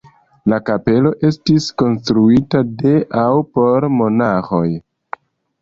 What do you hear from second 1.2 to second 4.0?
estis konstruita de aŭ por